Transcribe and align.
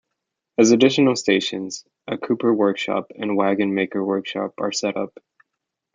As 0.57 0.71
additional 0.71 1.15
stations, 1.15 1.85
a 2.07 2.17
cooper 2.17 2.51
workshop 2.51 3.11
and 3.15 3.29
a 3.29 3.35
wagon-maker 3.35 4.03
workshop 4.03 4.55
are 4.57 4.71
set 4.71 4.97
up. 4.97 5.19